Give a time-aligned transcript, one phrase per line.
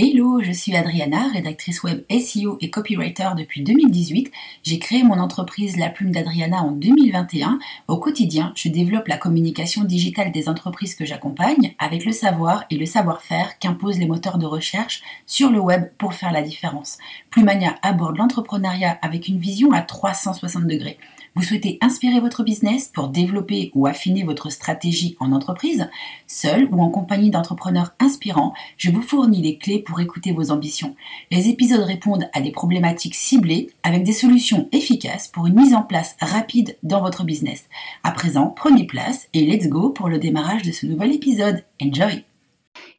[0.00, 4.30] Hello, je suis Adriana, rédactrice web SEO et copywriter depuis 2018.
[4.62, 7.58] J'ai créé mon entreprise La Plume d'Adriana en 2021.
[7.88, 12.76] Au quotidien, je développe la communication digitale des entreprises que j'accompagne avec le savoir et
[12.76, 16.98] le savoir-faire qu'imposent les moteurs de recherche sur le web pour faire la différence.
[17.30, 20.98] Plumania aborde l'entrepreneuriat avec une vision à 360 degrés.
[21.34, 25.88] Vous souhaitez inspirer votre business pour développer ou affiner votre stratégie en entreprise
[26.26, 30.96] Seul ou en compagnie d'entrepreneurs inspirants, je vous fournis les clés pour écouter vos ambitions.
[31.30, 35.82] Les épisodes répondent à des problématiques ciblées avec des solutions efficaces pour une mise en
[35.82, 37.68] place rapide dans votre business.
[38.02, 41.64] À présent, prenez place et let's go pour le démarrage de ce nouvel épisode.
[41.82, 42.27] Enjoy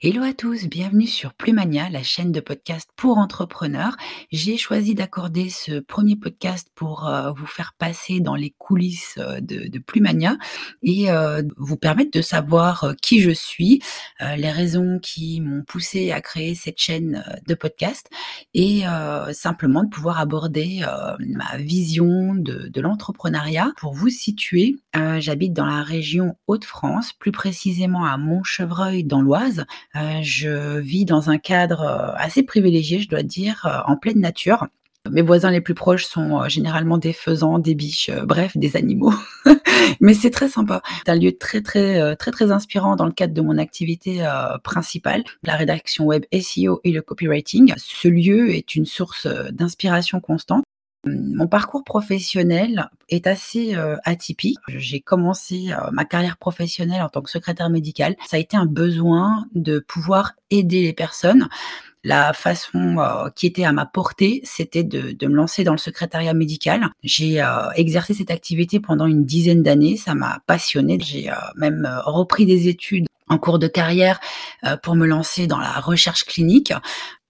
[0.01, 3.97] Hello à tous, bienvenue sur Plumania, la chaîne de podcast pour entrepreneurs.
[4.31, 9.41] J'ai choisi d'accorder ce premier podcast pour euh, vous faire passer dans les coulisses euh,
[9.41, 10.37] de, Plumania
[10.83, 13.81] et euh, vous permettre de savoir qui je suis,
[14.21, 18.09] les raisons qui m'ont poussé à créer cette chaîne de podcast
[18.53, 18.83] et
[19.31, 20.81] simplement de pouvoir aborder
[21.19, 23.71] ma vision de, de l'entrepreneuriat.
[23.77, 24.75] Pour vous situer,
[25.19, 29.65] j'habite dans la région Hauts-de-France, plus précisément à Montchevreuil dans l'Oise.
[29.95, 34.19] Euh, je vis dans un cadre euh, assez privilégié, je dois dire, euh, en pleine
[34.19, 34.67] nature.
[35.09, 39.13] Mes voisins les plus proches sont généralement des faisans, des biches, bref, des animaux.
[40.01, 40.81] Mais c'est très sympa.
[40.99, 44.21] C'est un lieu très très très très inspirant dans le cadre de mon activité
[44.61, 47.73] principale, la rédaction web SEO et le copywriting.
[47.77, 50.65] Ce lieu est une source d'inspiration constante.
[51.05, 54.57] Mon parcours professionnel est assez euh, atypique.
[54.67, 58.17] J'ai commencé euh, ma carrière professionnelle en tant que secrétaire médicale.
[58.27, 61.47] Ça a été un besoin de pouvoir aider les personnes.
[62.03, 65.77] La façon euh, qui était à ma portée, c'était de, de, me lancer dans le
[65.77, 66.89] secrétariat médical.
[67.01, 67.41] J'ai
[67.75, 69.95] exercé cette activité pendant une dizaine d'années.
[69.95, 70.97] Ça m'a passionné.
[71.01, 74.19] J'ai même repris des études en cours de carrière
[74.81, 76.73] pour me lancer dans la recherche clinique.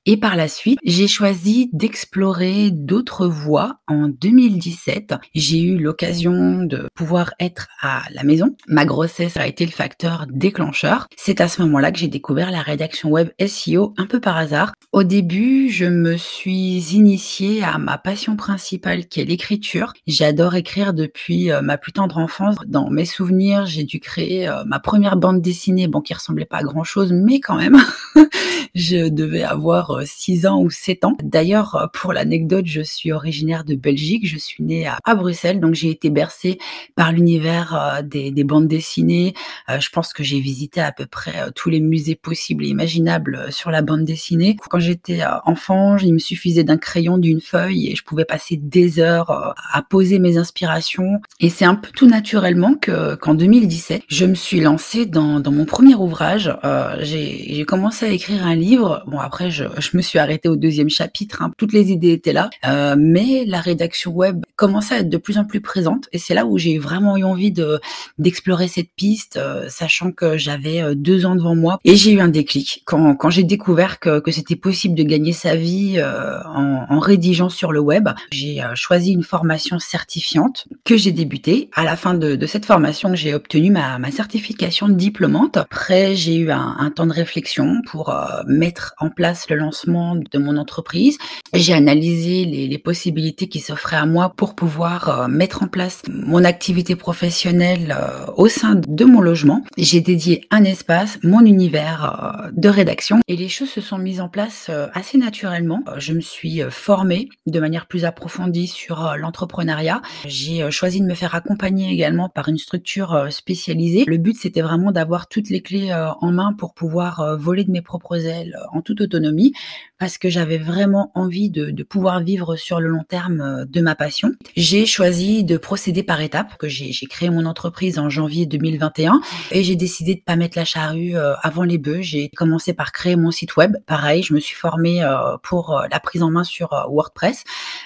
[0.06, 3.80] Et par la suite, j'ai choisi d'explorer d'autres voies.
[3.88, 8.56] En 2017, j'ai eu l'occasion de pouvoir être à la maison.
[8.68, 11.08] Ma grossesse a été le facteur déclencheur.
[11.18, 14.72] C'est à ce moment-là que j'ai découvert la rédaction web SEO un peu par hasard.
[14.94, 19.94] Au début, je me suis initiée à ma passion principale qui est l'écriture.
[20.08, 22.56] J'adore écrire depuis euh, ma plus tendre enfance.
[22.66, 26.58] Dans mes souvenirs, j'ai dû créer euh, ma première bande dessinée, bon qui ressemblait pas
[26.58, 27.78] à grand chose, mais quand même,
[28.76, 31.18] je devais avoir 6 ans ou 7 ans.
[31.24, 35.76] D'ailleurs, euh, pour l'anecdote, je suis originaire de Belgique, je suis née à, Bruxelles, donc
[35.76, 36.60] j'ai été bercée
[36.96, 39.34] par l'univers euh, des, bandes dessinées.
[39.70, 43.52] Euh, je pense que j'ai visité à peu près tous les musées possibles et imaginables
[43.52, 44.56] sur la bande dessinée.
[44.70, 49.00] Quand j'étais enfant, il me suffisait d'un crayon, d'une feuille et je pouvais passer des
[49.00, 51.22] heures à poser mes inspirations.
[51.40, 55.66] Et c'est un peu tout naturellement que qu'en 2017, je me suis lancée dans, mon
[55.66, 56.56] premier ouvrage.
[57.02, 59.04] j'ai commencé à écrire un livre.
[59.08, 61.42] Bon après, je, je me suis arrêtée au deuxième chapitre.
[61.42, 61.52] Hein.
[61.58, 65.38] Toutes les idées étaient là, euh, mais la rédaction web commençait à être de plus
[65.38, 66.08] en plus présente.
[66.12, 67.80] Et c'est là où j'ai vraiment eu envie de
[68.18, 71.80] d'explorer cette piste, euh, sachant que j'avais euh, deux ans devant moi.
[71.86, 75.34] Et j'ai eu un déclic quand, quand j'ai découvert que, que c'était possible de gagner
[75.34, 78.10] sa vie en, en, rédigeant sur le web.
[78.32, 81.70] J'ai choisi une formation certifiante que j'ai débutée.
[81.74, 85.58] À la fin de, de cette formation, j'ai obtenu ma, ma certification de diplômante.
[85.58, 88.14] Après, j'ai eu un, un, temps de réflexion pour
[88.48, 89.69] mettre en place le lancement
[90.16, 91.18] de mon entreprise.
[91.54, 96.46] J'ai analysé les, possibilités qui s'offraient à moi pour pouvoir euh, mettre en place mon
[96.46, 99.64] activité professionnelle euh, au sein de mon logement.
[99.78, 104.22] J'ai dédié un espace, mon univers euh, de rédaction et les choses se sont mises
[104.22, 105.84] en place assez naturellement.
[105.98, 110.02] Je me suis formée de manière plus approfondie sur l'entrepreneuriat.
[110.26, 114.06] J'ai choisi de me faire accompagner également par une structure spécialisée.
[114.08, 117.82] Le but, c'était vraiment d'avoir toutes les clés en main pour pouvoir voler de mes
[117.82, 119.54] propres ailes en toute autonomie
[120.00, 123.96] parce que j'avais vraiment envie de, pouvoir vivre sur le long terme euh, de ma
[123.96, 124.32] passion.
[124.56, 129.22] J'ai choisi de procéder par étapes, que j'ai créé mon entreprise en janvier 2021
[129.52, 132.02] et j'ai décidé de pas mettre la charrue euh, avant les bœufs.
[132.02, 133.76] J'ai commencé par créer mon site web.
[133.88, 137.44] Pareil, je me suis formée euh, pour la prise en main sur WordPress.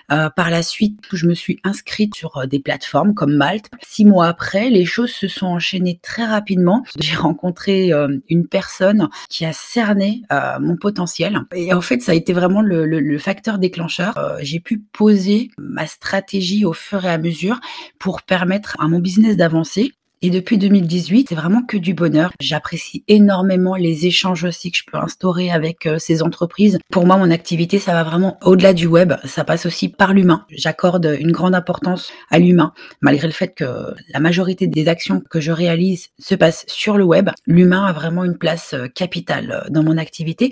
[0.09, 3.69] Par la suite, je me suis inscrite sur des plateformes comme Malte.
[3.81, 6.83] Six mois après, les choses se sont enchaînées très rapidement.
[6.99, 7.91] J'ai rencontré
[8.29, 10.21] une personne qui a cerné
[10.59, 11.39] mon potentiel
[11.71, 14.17] en fait, ça a été vraiment le, facteur déclencheur.
[14.17, 17.59] Euh, j'ai pu poser ma stratégie au fur et à mesure
[17.99, 19.91] pour permettre à mon business d'avancer
[20.25, 22.31] Et depuis 2018, c'est vraiment que du bonheur.
[22.39, 26.79] J'apprécie énormément les échanges aussi que je peux instaurer avec euh, ces entreprises.
[26.93, 29.15] Pour moi, mon activité, ça va vraiment au-delà du web.
[29.25, 30.45] Ça passe aussi par l'humain.
[30.49, 32.71] J'accorde une grande importance à l'humain.
[33.01, 37.03] Malgré le fait que la majorité des actions que je réalise se passent sur le
[37.03, 40.51] web, l'humain a vraiment une place euh, capitale dans mon activité.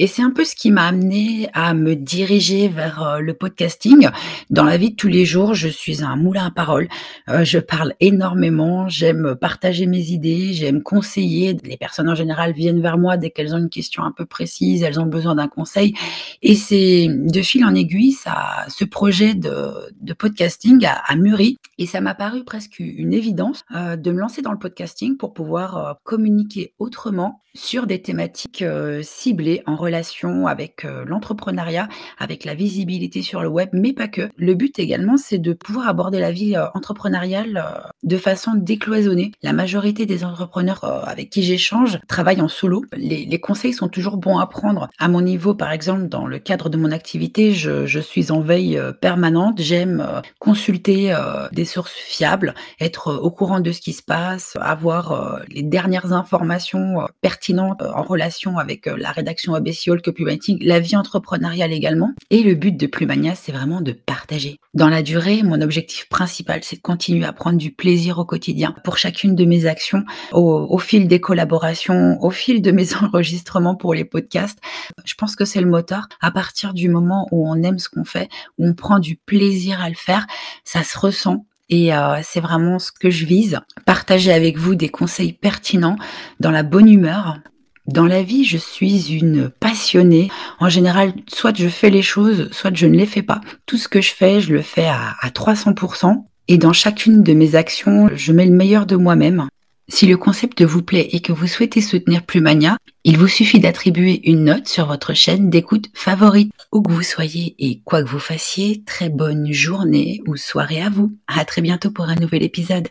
[0.00, 4.08] Et c'est un peu ce qui m'a amené à me diriger vers euh, le podcasting.
[4.50, 6.88] Dans la vie de tous les jours, je suis un moulin à parole.
[7.28, 11.56] Euh, je parle énormément, j'aime partager mes idées, j'aime conseiller.
[11.64, 14.82] Les personnes en général viennent vers moi dès qu'elles ont une question un peu précise,
[14.82, 15.94] elles ont besoin d'un conseil.
[16.40, 21.58] Et c'est de fil en aiguille, ça, ce projet de, de podcasting a, a, mûri.
[21.78, 25.34] Et ça m'a paru presque une évidence euh, de me lancer dans le podcasting pour
[25.34, 31.88] pouvoir euh, communiquer autrement sur des thématiques euh, ciblées en relation avec l'entrepreneuriat,
[32.18, 34.30] avec la visibilité sur le web, mais pas que.
[34.36, 39.01] Le but également, c'est de pouvoir aborder la vie entrepreneuriale de façon décloisonnée.
[39.42, 42.84] La majorité des entrepreneurs avec qui j'échange travaillent en solo.
[42.96, 44.88] Les, conseils sont toujours bons à prendre.
[44.98, 48.80] À mon niveau, par exemple, dans le cadre de mon activité, je, suis en veille
[49.00, 49.60] permanente.
[49.60, 51.16] J'aime consulter
[51.52, 57.06] des sources fiables, être au courant de ce qui se passe, avoir les dernières informations
[57.20, 62.12] pertinentes euh, en relation avec euh, la rédaction le copywriting, la vie entrepreneuriale également.
[62.30, 64.58] Et le but de Plumania, c'est vraiment de partager.
[64.74, 68.74] Dans la durée, mon objectif principal, c'est de continuer à prendre du plaisir au quotidien
[68.82, 73.76] pour chacune de mes actions, au, au fil des collaborations, au fil de mes enregistrements
[73.76, 74.58] pour les podcasts.
[75.04, 76.08] Je pense que c'est le moteur.
[76.20, 79.80] À partir du moment où on aime ce qu'on fait, où on prend du plaisir
[79.80, 80.26] à le faire,
[80.64, 83.58] ça se ressent et euh, c'est vraiment ce que je vise.
[83.86, 85.96] Partager avec vous des conseils pertinents
[86.38, 87.38] dans la bonne humeur.
[87.86, 90.30] Dans la vie, je suis une passionnée.
[90.60, 93.40] En général, soit je fais les choses, soit je ne les fais pas.
[93.66, 96.24] Tout ce que je fais, je le fais à, à 300%.
[96.48, 99.48] Et dans chacune de mes actions, je mets le meilleur de moi-même.
[99.88, 104.28] Si le concept vous plaît et que vous souhaitez soutenir Plumania, il vous suffit d'attribuer
[104.28, 106.52] une note sur votre chaîne d'écoute favorite.
[106.72, 110.88] Où que vous soyez et quoi que vous fassiez, très bonne journée ou soirée à
[110.88, 111.12] vous.
[111.26, 112.88] À très bientôt pour un nouvel épisode.